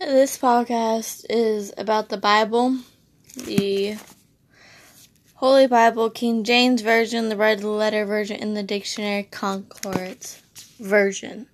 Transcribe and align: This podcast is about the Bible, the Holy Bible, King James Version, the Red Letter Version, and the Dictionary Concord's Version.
This 0.00 0.38
podcast 0.38 1.26
is 1.28 1.74
about 1.76 2.08
the 2.08 2.16
Bible, 2.16 2.74
the 3.36 3.98
Holy 5.34 5.66
Bible, 5.66 6.08
King 6.08 6.42
James 6.42 6.80
Version, 6.80 7.28
the 7.28 7.36
Red 7.36 7.62
Letter 7.62 8.06
Version, 8.06 8.38
and 8.40 8.56
the 8.56 8.62
Dictionary 8.62 9.24
Concord's 9.24 10.40
Version. 10.78 11.48